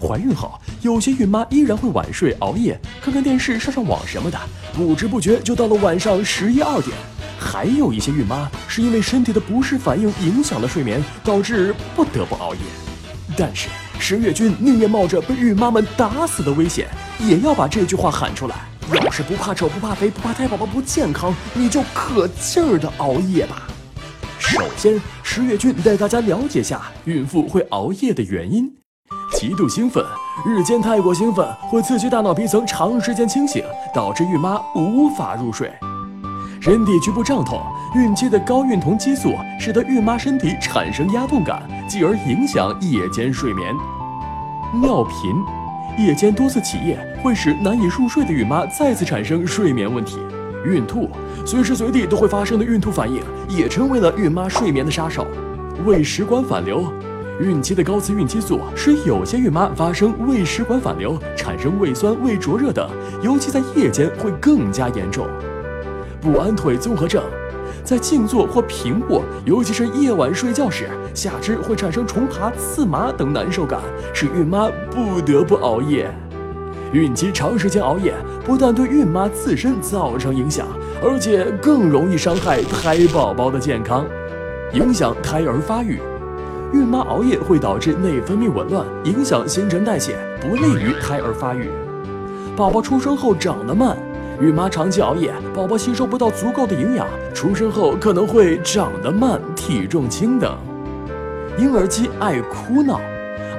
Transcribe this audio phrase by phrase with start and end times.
[0.00, 4.38] 怀孕后，有些孕妈依然会晚睡、熬夜，看看电视、上上网什么的，
[4.74, 6.96] 不知不觉就到了晚上十一二点。
[7.38, 12.60] 还有一些孕妈是因为身体的不适反应影响了睡眠，导致不得不熬夜。
[13.36, 16.88] 但是十月君宁愿冒着被孕妈们打死的危险，
[17.18, 18.54] 也要把这句话喊出来：
[18.92, 23.66] 要是不怕丑、不怕肥、不怕胎宝宝不健康，你就可劲儿的熬夜吧。
[24.38, 28.75] 首先，十月君带大家了解下孕妇会熬夜的原因。
[29.38, 30.02] 极度兴奋，
[30.46, 33.62] 日间太过兴奋会刺激大脑皮层长时间清醒，
[33.94, 35.70] 导致孕妈无法入睡。
[36.58, 37.60] 人体局部胀痛，
[37.94, 43.74] 孕期的高孕酮激素使得孕妈身体产生压痛感，继而影响夜间睡眠。
[44.80, 45.36] 尿频，
[46.02, 50.16] 夜间多次起夜会使难以入睡的孕妈再次产生睡眠问题。
[50.64, 51.10] 孕吐，
[51.44, 55.26] 随时随地都会发生的孕吐反应也成为了孕妈睡眠的杀手。
[55.84, 56.90] 胃食管反流。
[57.38, 62.88] 孕期的高雌孕激素使有些孕妈发生胃食管反流，产生胃酸、胃灼热等，
[63.22, 65.26] 尤其在夜间会更加严重。
[66.18, 67.22] 不安腿综合症，
[67.84, 73.80] 在静坐或平卧，尤其是夜晚睡觉时，下肢会产生重爬、刺麻等难受感，
[74.14, 76.10] 使孕妈不得不熬夜。
[76.92, 78.14] 孕期长时间熬夜，
[78.46, 80.66] 不但对孕妈自身造成影响，
[81.04, 84.06] 而且更容易伤害胎宝宝的健康，
[84.72, 86.00] 影响胎儿发育。
[86.72, 91.70] 孕妈熬夜会导致内分泌紊乱，影响新陈代谢，不利于胎儿发育。
[92.56, 93.96] 宝宝出生后长得慢，
[94.40, 100.56] 孕妈长期熬夜，宝宝吸收不到足够的营养，出生后可能会长得慢、体重轻等。
[101.56, 103.00] 婴儿期爱哭闹，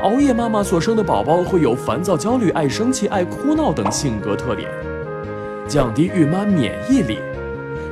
[0.04, 4.70] 熬夜妈妈所生的宝宝会有烦躁、焦虑、爱生气、爱哭闹等性格特点，
[5.66, 7.20] 降低孕妈免疫力。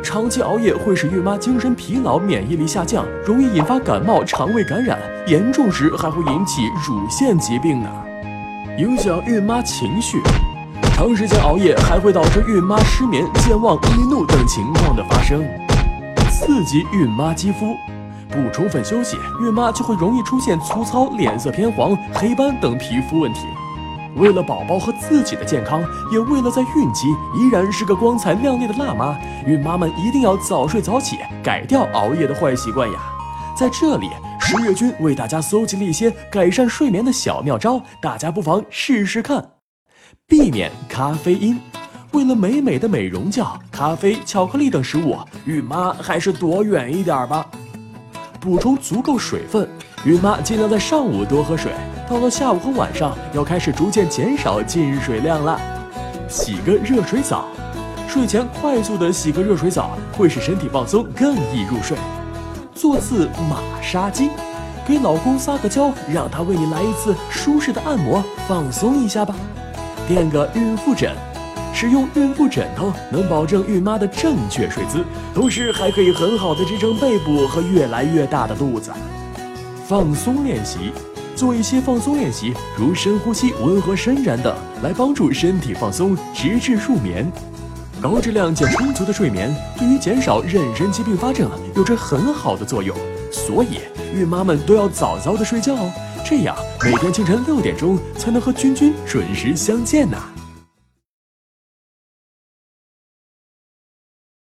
[0.06, 7.89] 长期熬夜会使孕妈精神疲劳、免疫力下降，容易引发感冒、肠胃感染，严重时还会引起乳腺疾病呢。
[8.77, 10.21] 影响孕妈情绪，
[10.95, 15.43] 长时间熬夜还会导致孕妈失眠、健忘、易怒等情况的发生。
[16.30, 17.76] 刺激孕妈肌肤，
[18.30, 23.39] 不充分休息，孕妈就会容易出现粗糙、脸色偏黄、黑斑等皮肤问题。
[24.15, 32.99] 为了宝宝和自己的健康，也为了在孕期依然是个光彩亮丽的辣妈，孕妈们一定要早睡早起，改掉熬夜的坏习惯呀！
[33.58, 34.09] 在这里，
[34.39, 39.52] 十月君为大家搜集了一些改善睡眠的小妙招，大家不妨试试看。
[40.27, 41.59] 避免咖啡因，
[42.11, 47.45] 为了美美的美容觉，咖啡、巧克力等食物，孕妈还是躲远一点吧。
[48.45, 49.67] 补充足够水分，
[50.04, 51.72] 孕妈尽量在上午多喝水。
[52.08, 55.60] 到了下午和晚上，要开始逐渐减少进水量了。
[56.30, 57.45] 洗个热水澡，
[58.08, 61.98] 睡前快速的洗个热水澡，会使身体放松，更易入睡。
[62.76, 64.30] 做次马杀鸡，
[64.88, 69.36] 给老公撒个娇，让他为你来一次舒适的按摩，放松一下吧。
[70.08, 71.16] 垫个孕妇枕，
[71.75, 75.03] 使用孕妇枕头能保证孕妈的正确睡姿，
[75.33, 78.93] 同时还可以很好的支撑背部和越来越大的肚子。
[79.86, 80.93] 放松练习。
[81.36, 87.30] 做一些放松练习，如深呼吸、温和伸展等，来帮助身体放松，直至入眠。
[88.02, 92.95] 高质量且充足的睡眠对于减少妊娠期并发症有着很好的作用，
[93.33, 93.80] 所以
[94.17, 95.92] 孕妈们都要早早的睡觉哦，
[96.25, 100.17] 这样每天清晨六点钟才能和君君准时相见呢。